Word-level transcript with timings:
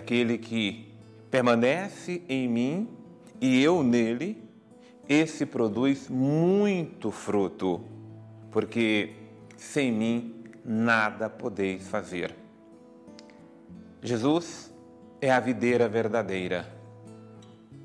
aquele 0.00 0.38
que 0.38 0.92
permanece 1.30 2.22
em 2.28 2.48
mim 2.48 2.88
e 3.40 3.62
eu 3.62 3.82
nele, 3.82 4.42
esse 5.08 5.46
produz 5.46 6.08
muito 6.08 7.10
fruto, 7.10 7.82
porque 8.50 9.14
sem 9.56 9.92
mim 9.92 10.34
nada 10.64 11.28
podeis 11.30 11.86
fazer. 11.88 12.34
Jesus 14.02 14.72
é 15.20 15.30
a 15.30 15.38
videira 15.38 15.88
verdadeira. 15.88 16.66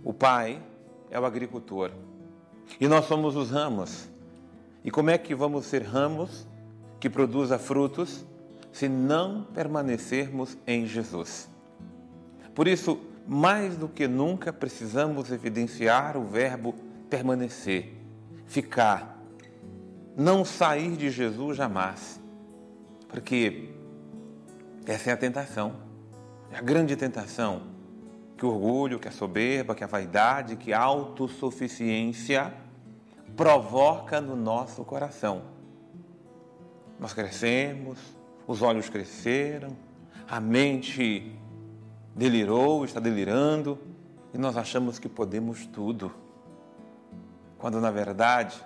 O 0.04 0.14
Pai 0.14 0.62
é 1.10 1.20
o 1.20 1.26
agricultor. 1.26 1.92
E 2.80 2.88
nós 2.88 3.06
somos 3.06 3.36
os 3.36 3.52
ramos. 3.52 4.10
E 4.84 4.92
como 4.92 5.10
é 5.10 5.18
que 5.18 5.36
vamos 5.36 5.66
ser 5.66 5.84
ramos 5.84 6.48
que 7.00 7.10
produza 7.10 7.60
frutos 7.60 8.26
se 8.72 8.88
não 8.88 9.44
permanecermos 9.54 10.58
em 10.66 10.86
Jesus? 10.86 11.50
Por 12.56 12.70
isso, 12.70 12.98
mais 13.28 13.76
do 13.76 13.90
que 13.90 14.08
nunca 14.08 14.54
precisamos 14.54 15.30
evidenciar 15.30 16.16
o 16.16 16.24
verbo 16.24 16.74
permanecer, 17.10 17.94
ficar, 18.48 19.22
não 20.16 20.46
sair 20.46 20.96
de 20.96 21.10
Jesus 21.10 21.58
jamais. 21.58 22.20
Porque 23.10 23.70
essa 24.86 25.10
é 25.10 25.14
a 25.14 25.18
tentação, 25.18 25.76
é 26.50 26.58
a 26.58 26.62
grande 26.62 26.96
tentação 26.96 27.64
que 28.38 28.46
o 28.46 28.50
orgulho, 28.50 29.00
que 29.00 29.08
a 29.08 29.12
soberba, 29.12 29.76
que 29.76 29.84
a 29.84 29.88
vaidade, 29.88 30.56
que 30.56 30.72
a 30.74 30.80
autossuficiência 30.80 32.54
provoca 33.36 34.22
no 34.22 34.36
nosso 34.36 34.84
coração. 34.84 35.42
Nós 37.00 37.14
crescemos, 37.14 38.00
os 38.48 38.62
olhos 38.62 38.90
cresceram, 38.90 39.76
a 40.28 40.40
mente 40.40 41.38
delirou, 42.16 42.86
está 42.86 43.00
delirando 43.00 43.78
e 44.34 44.38
nós 44.38 44.56
achamos 44.56 44.98
que 44.98 45.10
podemos 45.10 45.66
tudo. 45.68 46.12
Quando 47.58 47.82
na 47.82 47.92
verdade 47.92 48.64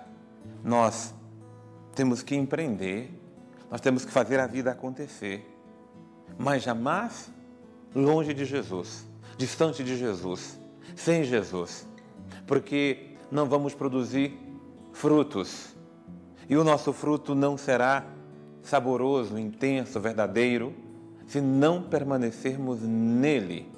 nós 0.62 1.12
temos 1.94 2.22
que 2.22 2.36
empreender, 2.36 3.10
nós 3.68 3.80
temos 3.80 4.04
que 4.04 4.12
fazer 4.12 4.38
a 4.38 4.46
vida 4.46 4.70
acontecer, 4.70 5.44
mas 6.38 6.62
jamais 6.62 7.30
longe 7.94 8.32
de 8.32 8.44
Jesus, 8.44 9.06
distante 9.36 9.82
de 9.82 9.96
Jesus, 9.96 10.58
sem 10.94 11.24
Jesus, 11.24 11.86
porque 12.46 13.16
não 13.30 13.46
vamos 13.46 13.74
produzir 13.74 14.38
frutos. 14.92 15.74
E 16.48 16.56
o 16.56 16.64
nosso 16.64 16.92
fruto 16.92 17.34
não 17.34 17.56
será 17.56 18.04
saboroso, 18.62 19.38
intenso, 19.38 20.00
verdadeiro 20.00 20.89
se 21.30 21.40
não 21.40 21.80
permanecermos 21.80 22.80
nele. 22.82 23.70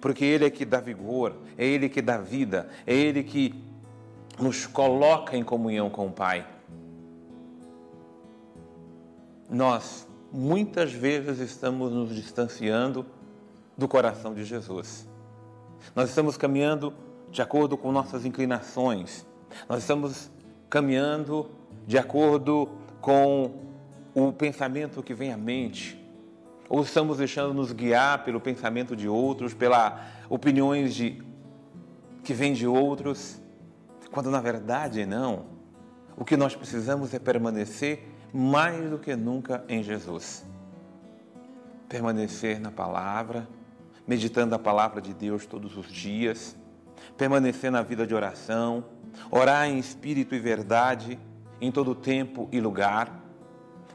Porque 0.00 0.24
Ele 0.24 0.46
é 0.46 0.50
que 0.50 0.64
dá 0.64 0.80
vigor, 0.80 1.36
é 1.56 1.64
Ele 1.64 1.88
que 1.88 2.02
dá 2.02 2.18
vida, 2.18 2.68
é 2.84 2.92
Ele 2.92 3.22
que 3.22 3.54
nos 4.36 4.66
coloca 4.66 5.36
em 5.36 5.44
comunhão 5.44 5.88
com 5.88 6.08
o 6.08 6.10
Pai. 6.10 6.44
Nós, 9.48 10.08
muitas 10.32 10.92
vezes, 10.92 11.38
estamos 11.38 11.92
nos 11.92 12.12
distanciando 12.12 13.06
do 13.78 13.86
coração 13.86 14.34
de 14.34 14.44
Jesus. 14.44 15.08
Nós 15.94 16.08
estamos 16.08 16.36
caminhando 16.36 16.92
de 17.30 17.40
acordo 17.40 17.76
com 17.76 17.92
nossas 17.92 18.24
inclinações, 18.24 19.24
nós 19.68 19.82
estamos 19.82 20.32
caminhando 20.68 21.48
de 21.86 21.96
acordo 21.96 22.68
com 23.00 23.52
o 24.12 24.32
pensamento 24.32 25.00
que 25.00 25.14
vem 25.14 25.32
à 25.32 25.36
mente, 25.36 26.05
ou 26.68 26.82
estamos 26.82 27.18
deixando 27.18 27.54
nos 27.54 27.72
guiar 27.72 28.24
pelo 28.24 28.40
pensamento 28.40 28.96
de 28.96 29.08
outros, 29.08 29.54
pelas 29.54 29.94
opiniões 30.28 30.94
de, 30.94 31.22
que 32.24 32.34
vêm 32.34 32.52
de 32.52 32.66
outros, 32.66 33.40
quando 34.10 34.30
na 34.30 34.40
verdade 34.40 35.04
não. 35.06 35.56
O 36.16 36.24
que 36.24 36.36
nós 36.36 36.56
precisamos 36.56 37.12
é 37.12 37.18
permanecer 37.18 38.08
mais 38.32 38.90
do 38.90 38.98
que 38.98 39.14
nunca 39.14 39.64
em 39.68 39.82
Jesus. 39.82 40.44
Permanecer 41.88 42.58
na 42.58 42.70
palavra, 42.70 43.46
meditando 44.06 44.54
a 44.54 44.58
palavra 44.58 45.00
de 45.00 45.12
Deus 45.12 45.46
todos 45.46 45.76
os 45.76 45.90
dias, 45.90 46.56
permanecer 47.16 47.70
na 47.70 47.82
vida 47.82 48.06
de 48.06 48.14
oração, 48.14 48.84
orar 49.30 49.68
em 49.68 49.78
espírito 49.78 50.34
e 50.34 50.38
verdade 50.38 51.18
em 51.60 51.70
todo 51.70 51.94
tempo 51.94 52.48
e 52.52 52.60
lugar, 52.60 53.22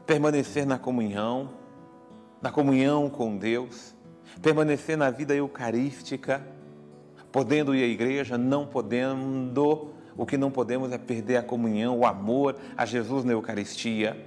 permanecer 0.06 0.66
na 0.66 0.78
comunhão, 0.78 1.50
na 2.42 2.50
comunhão 2.50 3.08
com 3.08 3.36
Deus, 3.36 3.94
permanecer 4.42 4.98
na 4.98 5.10
vida 5.10 5.32
eucarística, 5.32 6.44
podendo 7.30 7.74
ir 7.74 7.84
à 7.84 7.86
igreja, 7.86 8.36
não 8.36 8.66
podendo, 8.66 9.92
o 10.16 10.26
que 10.26 10.36
não 10.36 10.50
podemos 10.50 10.90
é 10.90 10.98
perder 10.98 11.36
a 11.36 11.42
comunhão, 11.42 12.00
o 12.00 12.04
amor 12.04 12.56
a 12.76 12.84
Jesus 12.84 13.24
na 13.24 13.32
Eucaristia. 13.32 14.26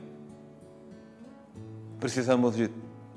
Precisamos 2.00 2.56
de 2.56 2.70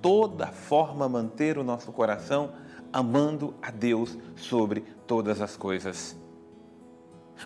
toda 0.03 0.49
forma 0.49 1.09
manter 1.09 1.57
o 1.59 1.65
nosso 1.65 1.93
coração 1.93 2.53
amando 2.93 3.55
a 3.63 3.71
Deus 3.71 4.19
sobre 4.35 4.81
todas 5.07 5.41
as 5.41 5.57
coisas. 5.57 6.17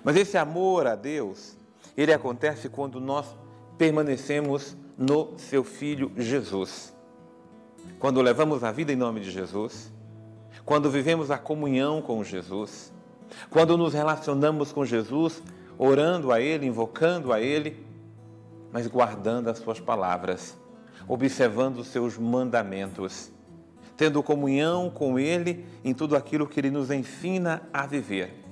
Mas 0.03 0.17
esse 0.17 0.39
amor 0.39 0.87
a 0.87 0.95
Deus, 0.95 1.57
ele 1.97 2.13
acontece 2.13 2.69
quando 2.69 2.99
nós 2.99 3.37
permanecemos 3.77 4.77
no 4.97 5.37
seu 5.37 5.63
Filho 5.63 6.13
Jesus 6.17 6.95
quando 7.99 8.21
levamos 8.21 8.65
a 8.65 8.73
vida 8.73 8.93
em 8.93 8.97
nome 8.97 9.21
de 9.21 9.31
Jesus, 9.31 9.93
quando 10.65 10.91
vivemos 10.91 11.31
a 11.31 11.39
comunhão 11.39 12.03
com 12.03 12.23
Jesus, 12.23 12.93
quando 13.51 13.77
nos 13.77 13.95
relacionamos 13.95 14.73
com 14.73 14.85
Jesus, 14.85 15.43
orando 15.79 16.33
a 16.33 16.41
Ele, 16.41 16.67
invocando 16.67 17.33
a 17.33 17.41
Ele, 17.41 17.85
mas 18.73 18.87
guardando 18.87 19.49
as 19.49 19.59
Suas 19.59 19.81
palavras, 19.81 20.57
observando 21.09 21.79
os 21.79 21.89
Seus 21.89 22.17
mandamentos, 22.19 23.31
tendo 23.97 24.23
comunhão 24.23 24.91
com 24.91 25.19
Ele 25.19 25.65
em 25.85 25.93
tudo 25.93 26.17
aquilo 26.17 26.47
que 26.47 26.61
Ele 26.61 26.71
nos 26.71 26.91
ensina 26.91 27.63
a 27.73 27.87
viver. 27.87 28.43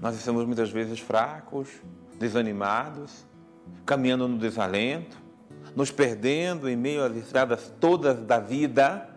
Nós 0.00 0.16
estamos 0.16 0.46
muitas 0.46 0.70
vezes 0.70 0.98
fracos, 0.98 1.68
desanimados, 2.18 3.26
caminhando 3.84 4.26
no 4.26 4.38
desalento, 4.38 5.16
nos 5.74 5.90
perdendo 5.90 6.68
em 6.68 6.76
meio 6.76 7.04
às 7.04 7.16
estradas 7.16 7.72
todas 7.80 8.18
da 8.20 8.38
vida, 8.38 9.08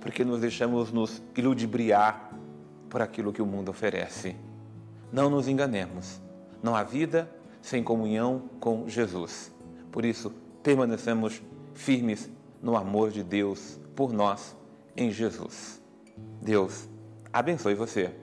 porque 0.00 0.24
nos 0.24 0.40
deixamos 0.40 0.92
nos 0.92 1.22
iludibriar 1.36 2.30
por 2.88 3.02
aquilo 3.02 3.32
que 3.32 3.42
o 3.42 3.46
mundo 3.46 3.70
oferece. 3.70 4.36
Não 5.12 5.28
nos 5.28 5.48
enganemos, 5.48 6.20
não 6.62 6.74
há 6.74 6.82
vida 6.82 7.30
sem 7.60 7.82
comunhão 7.82 8.48
com 8.58 8.88
Jesus. 8.88 9.52
Por 9.90 10.04
isso, 10.04 10.32
permanecemos 10.62 11.42
firmes 11.74 12.30
no 12.62 12.76
amor 12.76 13.10
de 13.10 13.22
Deus 13.22 13.78
por 13.94 14.12
nós 14.12 14.56
em 14.96 15.10
Jesus. 15.10 15.80
Deus 16.40 16.88
abençoe 17.32 17.74
você. 17.74 18.14